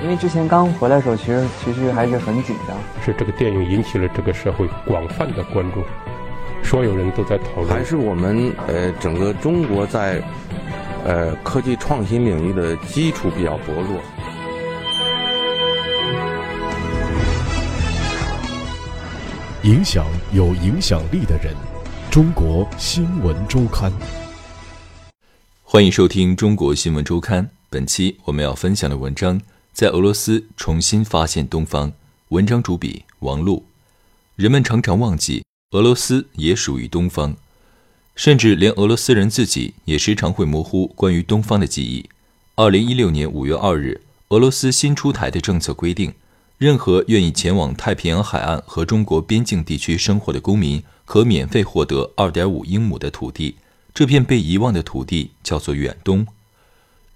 [0.00, 2.76] 因为之前刚回来的时候，其实其实还是很紧张。
[3.04, 5.82] 是这个电影引起了这个社会广泛的关注，
[6.62, 7.68] 所有人都在讨论。
[7.68, 10.22] 还是我们呃整个中国在
[11.04, 14.00] 呃科技创新领域的基础比较薄弱。
[19.64, 21.52] 影响有影响力的人，
[22.08, 23.92] 中国新闻周刊。
[25.64, 27.50] 欢迎收听中国新闻周刊。
[27.68, 29.38] 本期我们要分享的文章。
[29.78, 31.92] 在俄罗斯重新发现东方。
[32.30, 33.64] 文章主笔王璐。
[34.34, 37.36] 人们常常忘记，俄罗斯也属于东方，
[38.16, 42.10] 甚至连俄罗斯人自己也时常会模糊关于东方的记忆。
[42.56, 44.00] 二零一六年五月二日，
[44.30, 46.12] 俄罗斯新出台的政策规定，
[46.58, 53.54] 任何愿意前往太平洋海岸和中国边境地区生活的公民，可免费获得二点五英亩的土地。
[53.94, 56.26] 这片被遗忘的土地叫做远东。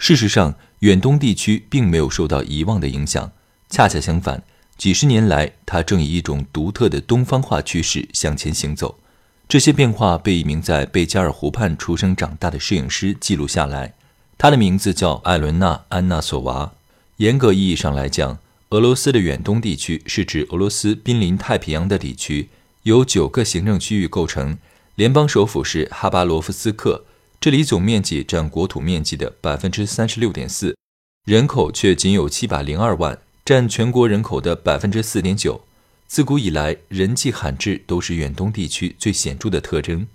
[0.00, 3.32] 事实上，远东地区并没有受到遗忘的影响，
[3.68, 4.42] 恰恰相反，
[4.78, 8.98] 几十年来，它正以一种独特的东方化趋势向前行走。
[9.46, 13.92] 这些变化被一名在贝加尔湖畔出生长大的摄影师记录下来，
[14.38, 16.72] 他的名字叫艾伦娜·安纳索娃。
[17.18, 18.38] 严格意义上来讲，
[18.70, 22.48] 俄罗斯的远东地区是指俄罗斯濒临太平洋的地区，
[22.84, 24.56] 由九个行政区域构成，
[24.94, 27.04] 联邦首府是哈巴罗夫斯克。
[27.40, 30.76] 这里总面积占国土面积的百分之三十六点四，
[31.24, 35.58] 人口却仅有七百零二万，占全国人口的百分之四点九。
[36.06, 40.06] 自古以来，人迹罕至都是远东地区最显著的特征。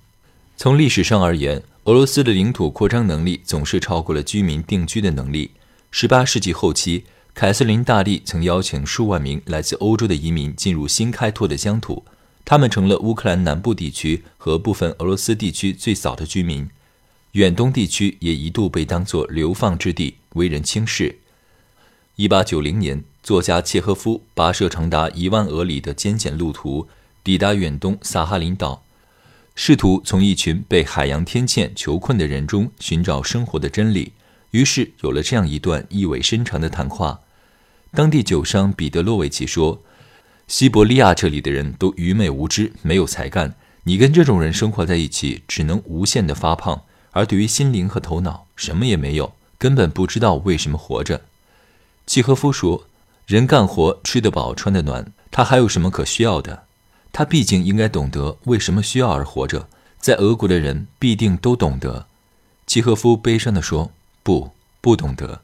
[0.55, 5.49] 从历史上而言，俄罗斯的领土扩张能力总是超过了居民定居的能力。
[5.89, 12.05] 十八世纪后期，凯瑟琳大帝曾邀请数万名来自欧洲的移民进入新开拓的疆土，
[12.43, 16.69] 他们成了乌克兰南部地区和部分俄罗斯地区最早的居民。
[17.35, 21.17] 远东地区也一度被当作流放之地，为人轻视。
[22.15, 26.87] 一八九零年，作家契诃夫跋涉长达一万俄里的艰险路途，
[27.25, 28.83] 抵达远东萨哈林岛，
[29.53, 34.13] 试图从一群被海洋天堑囚困的人中寻找生活的真理。
[34.51, 37.19] 于是有了这样一段意味深长的谈话。
[37.91, 39.81] 当地酒商彼得洛维奇说
[40.47, 43.55] ：“西伯利亚这里的人都愚昧无知，没有才干。
[43.83, 46.83] 你跟这种人生活在一起，只能无限的发胖。”
[47.15, 51.21] 而对于心灵和头脑，什么也没有，根本不知道为什么活着。
[52.05, 52.87] 契诃夫说
[53.25, 56.65] ：“人干活，吃得饱，穿得暖，他还有什么可需要的？
[57.13, 59.69] 他毕竟应该懂得为什么需要而活着。
[59.97, 62.05] 在俄国的人必定都懂得。”
[62.67, 64.51] 契诃夫悲伤地说：“不，
[64.81, 65.39] 不懂得，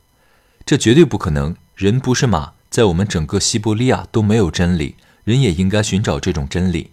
[0.65, 1.55] 这绝对不可能。
[1.75, 6.91] 人不是马，在我们整个西伯利亚都没有真理，人也应该寻找这种真理。”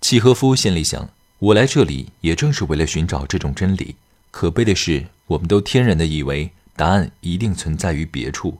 [0.00, 1.10] 契诃夫心里想。
[1.40, 3.94] 我来这里也正是为了寻找这种真理。
[4.32, 8.58] 可悲的是，我们都天然的以为答案一定存在于别处，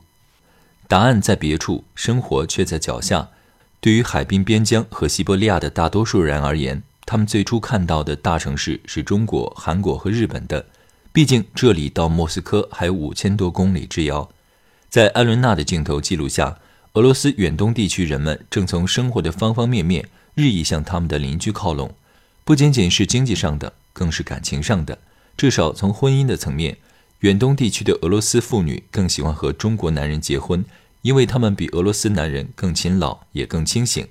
[0.87, 3.29] 答案在别处，生活却在脚下。
[3.81, 10.65] 对于海滨边疆和西伯利亚的大多数人而言，他们最初看到的大城市是中国、韩国和日本的。
[11.11, 14.29] 毕竟这里到莫斯科还有五千多公里之遥。
[14.89, 16.57] 在艾伦娜的镜头记录下，
[16.93, 21.93] 俄罗斯远东地区人们正从生活的方方面面日益向他们的邻居靠拢。
[22.49, 24.97] 不仅仅是经济上的，更是感情上的。
[25.37, 26.77] 至少从婚姻的层面，
[27.19, 30.65] 远东地区的俄罗斯妇女更喜欢和中国男人结婚，
[31.03, 34.07] 因为他们比俄罗斯男人更勤劳，也更清醒。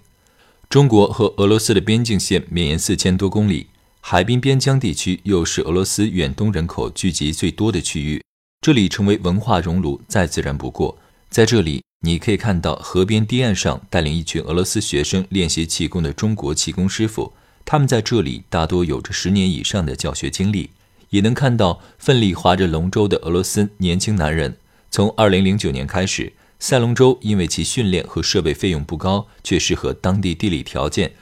[0.71, 3.67] 中国和俄罗斯的边境线绵延四千多公里，
[4.01, 8.23] 海滨边疆地区又是俄罗斯远东人口聚集最多的区域，
[8.61, 10.97] 这里成为文化熔炉再自然不过。
[11.29, 17.33] 在这里，你可以看到河边堤岸上带领一群俄罗斯学生练习气功的中国气功师傅。
[17.71, 20.71] 他们在这里大多有着十年以上的教学经历，
[21.11, 24.57] 也能看到奋力划着龙舟的俄罗斯年轻男人。
[24.91, 31.13] 从2009年开始，赛龙舟因为其训练和设备费用不高，却适合当地地理条件，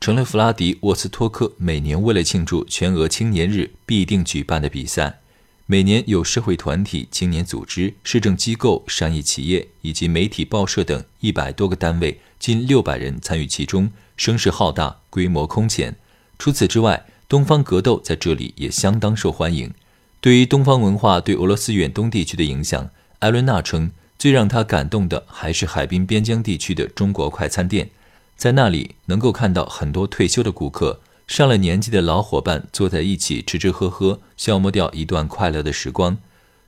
[0.00, 5.20] 成了弗拉迪沃斯托克每年为了庆祝全俄青年日必定举办的比赛。
[5.66, 13.92] 每年有社会团体、青年组织、市政机构、商业企业以及媒体、报社等一百多个单位，近六百人参与其中。
[14.20, 15.96] 声势浩大，规模空前。
[16.38, 19.72] 除此之外，东方格斗在这里也相当受欢迎。
[20.20, 22.90] 对于东方文化对俄罗斯远东地区的影响，
[23.20, 27.88] 艾伦娜称，最让他感动的还是海滨边疆地区的中国快餐店。
[28.36, 36.18] 在那里，能够看到很多退休的顾客，上了年纪的老伙伴坐在一起吃吃喝喝，消磨掉一段快乐的时光。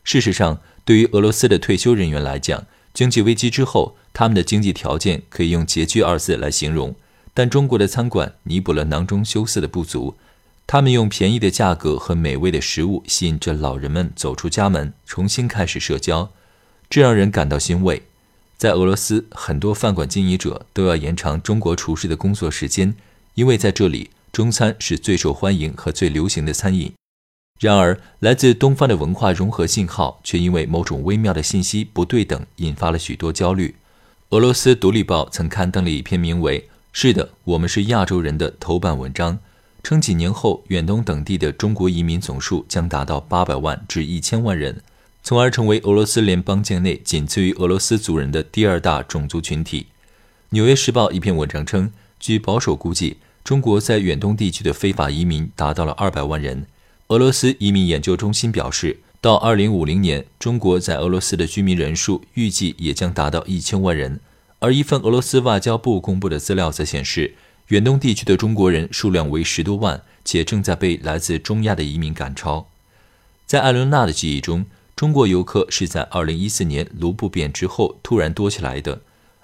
[0.03, 2.65] 事实上，对于俄罗斯的退休人员来讲，
[2.95, 6.95] 经济危机之后，他们的经济条件可以用拮据二字来形容。
[7.35, 10.17] 但中国的餐馆弥补了囊中羞涩的不足，
[10.67, 16.31] 他们用便宜的价格和美味的食物吸引着老人们走出家门，重新开始社交，
[16.91, 18.03] 这让人感到欣慰。
[18.57, 22.95] 在俄罗斯，很多饭馆经营者都要延长中国厨师的工作时间，
[23.35, 26.93] 因为在这里中餐是最受欢迎和最流行的餐饮。
[27.59, 33.75] 然而，来自东方的文化融合信号却因为某种微妙的信息不对等，引发了许多焦虑。
[34.31, 36.61] 俄罗斯《独立报》曾刊登了一篇名为
[36.95, 39.39] 《是的，我们是亚洲人》的头版文章，
[39.83, 44.83] 称几年后远东等地的中国移民总数将达到八百万至一千万人。
[45.23, 49.81] 从而成为俄罗斯联邦境内仅次于俄罗斯族人的第二大种族群体。
[50.51, 51.91] 《纽约时报》一篇文章称，
[52.21, 56.67] 据保守估计，中国在远东地区的非法移民达到了二百万人。
[57.09, 64.21] 俄罗斯移民研究中心表示，到二零五零年，中国在俄罗斯的居民人数预计也将达到一千万人。
[64.63, 67.35] 而一份俄罗斯外交部公布的资料则显示，
[67.69, 72.69] 远东地区的中国人数量为十多万，且正在被来自中亚的移民赶超。
[73.45, 74.65] 在艾伦娜的记忆中。
[74.95, 79.01] 中国游客是在2014年卢布变之后突然多起来的，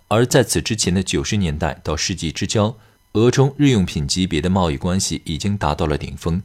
[0.06, 2.76] 而在此之前的90年代到世纪之交，
[3.14, 6.40] 俄中日用品级别的贸易关系已经达到了顶峰，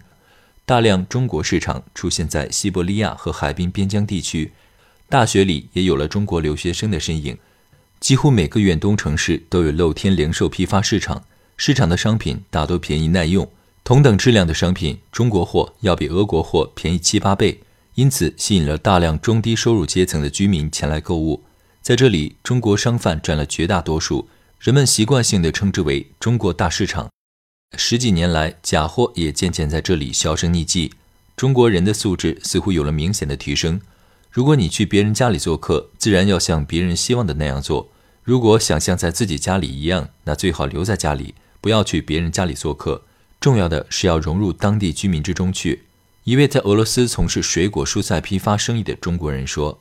[0.66, 4.54] 大量中国市场出现在西伯利亚和海滨边疆地区，
[5.10, 7.38] 大学里也有了中国留学生的身影，
[8.04, 11.24] 几乎每个远东城市都有露天零售批发市场，
[11.56, 13.50] 市场的商品大多便宜耐用，
[13.86, 17.62] 同等质量的商品，中国货要比俄国货便宜七八倍。
[17.96, 21.44] 因此，吸引了大量中低收入阶层的居民前来购物。
[21.82, 24.28] 在这里，中国商贩占了绝大多数，
[24.60, 27.10] 人们习惯性地称之为“中国大市场”。
[27.78, 30.92] 十几年来，假货也渐渐在这里销声匿迹。
[31.38, 33.80] 中国人的素质似乎有了明显的提升。
[34.30, 37.92] 如果你去别人家里做客，自然要像别人希望的那样做。
[38.24, 43.04] 如果想像在自己家里一样，那最好留在家里，不要去别人家里做客。
[43.42, 45.84] 重要的是要融入当地居民之中去。
[46.24, 49.80] 一位在俄罗斯从事水果蔬菜批发生意的中国人说：“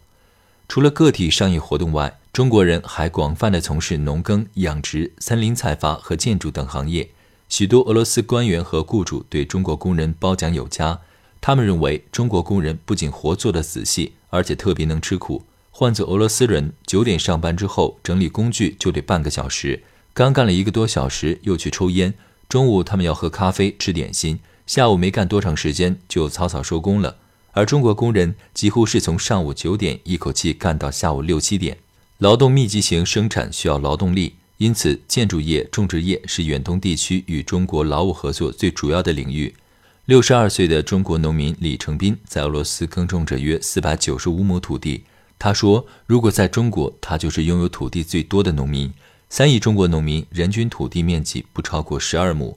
[0.66, 7.10] 除了个体商业活动外，中国人还广泛地从事农耕、养殖、森林采伐和建筑等行业。
[7.48, 10.98] 许多俄罗斯官员和雇主对中国工人褒奖有加。
[11.40, 15.44] 他们认为，中国工人不仅活做得仔细，而且特别能吃苦。
[15.74, 19.82] 换做俄罗斯人，九点上班之后整理工具就得半个小时，
[20.12, 22.12] 刚干了一个多小时又去抽烟。
[22.46, 27.16] 中午他们要喝咖啡、吃点心。”下午没干多长时间就草草收工了，
[27.50, 31.78] 而中国工人几乎是从上午九点一口气干到下午六七点。
[32.18, 39.52] 劳动密集型生产需要劳动力，因此建筑业、种植业是远东地区与中国劳务合作最主要的领域。
[40.04, 45.02] 六十二岁的中国农民李成斌在俄罗斯耕种着约四百九十五亩土地。
[45.44, 48.92] 他说：“如果在中国，他就是拥有土地最多的农民。
[49.28, 52.56] 三亿中国农民人均土地面积不超过十二亩。”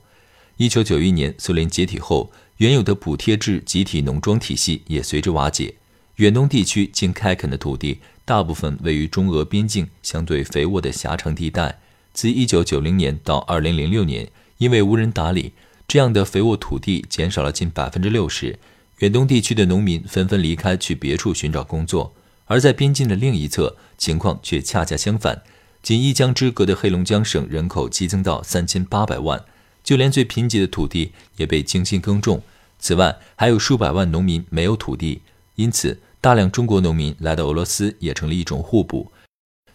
[0.58, 5.74] 一九九一年，苏联解体后，原有的补贴制集体农庄体系也随之瓦解。
[6.18, 11.80] 远东地区经开垦的土地，大部分位于中俄边境相对肥沃的狭长地带。
[12.14, 14.30] 自一九九零年到二零零六年，
[14.60, 15.54] 因为无人打理，
[15.88, 18.60] 这样的肥沃土地减少了近百分之六十。
[19.00, 22.14] 远东地区的农民纷纷离开，去别处寻找工作。
[22.46, 25.44] 而在边境的另一侧，情况却恰恰相反。
[25.84, 29.44] 仅一江之隔的黑龙江省人口激增到三千八百万。
[29.84, 32.42] 就连最贫瘠的土地也被精心耕种。
[32.80, 35.22] 此外，还有数百万农民没有土地，
[35.58, 39.12] 因此大量中国农民来到俄罗斯也成了一种互补。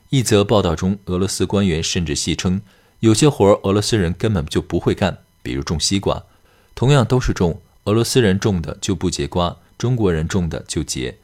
[0.08, 2.60] 一则报道中，俄罗斯官员甚至戏称，
[2.98, 6.24] 有些活儿俄罗斯人根本就不会干，比如种西瓜，
[6.74, 11.18] 同样都是种，俄罗斯人种的就不结瓜，中国人种的就结。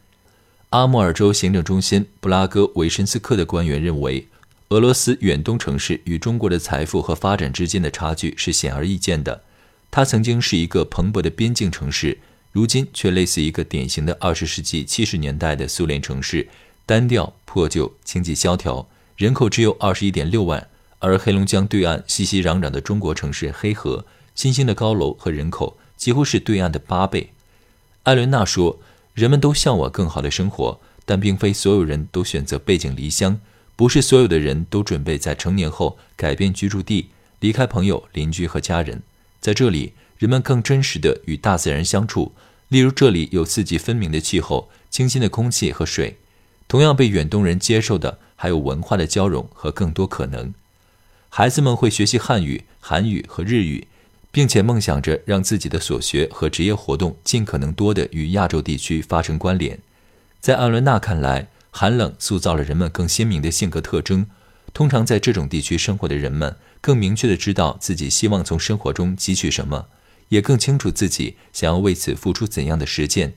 [0.71, 4.27] 阿穆尔州行政中心布拉戈维申斯克的官员认为。
[4.71, 9.43] 俄罗斯远东城市与中国的财富和发展之间的差距是显而易见的。
[9.93, 12.19] 它曾经是一个蓬勃的边境城市，
[12.51, 16.49] 如今却类似一个典型的二十世纪七十年代的苏联城市，
[16.85, 20.67] 单调破旧，经济萧条，人口只有二十一点六万。
[20.99, 24.05] 而黑龙江对岸熙熙攘攘的中国城市黑河，
[24.35, 27.31] 新兴的高楼和人口几乎是对岸的八倍。
[28.03, 28.81] 艾伦娜说
[29.17, 33.41] ：“人们都向往更好的生活，但并非所有人都选择背井离乡。”
[33.75, 39.03] 不是所有的人都准备在成年后改变居住地，离开朋友、邻居和家人。
[39.39, 42.33] 在这里，人们更真实地与大自然相处。
[42.69, 46.17] 例如，这里有四季分明的气候、清新的空气和水。
[46.67, 50.55] 同样被远东人接受的，还有文化的交融和更多可能。
[51.29, 53.89] 孩子们会学习汉语、韩语和日语，
[54.37, 59.79] 并且梦想着让自己的所学和职业活动尽可能多地与亚洲地区发生关联。
[60.43, 64.27] 在阿伦娜看来，寒冷塑造了人们更鲜明的性格特征。
[64.75, 69.87] 通常在这种地区生活的人们，更明确地知道自己希望从生活中汲取什么，
[70.29, 73.33] 也更清楚自己想要为此付出怎样的实践。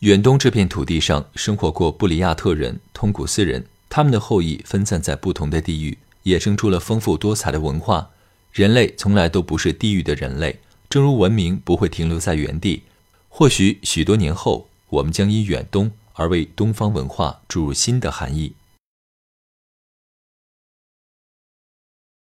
[0.00, 8.10] 远东这片土地上生活过布里亚特人、通古斯人、他们的后裔分散在不同的地域，衍生出了丰富多彩的文化。
[8.52, 12.82] 人类从来都不是地域的人类，正如文明不会停留在原地。
[13.30, 18.52] 或许许多年后，我们将因远东而为东方文化注入新的含义。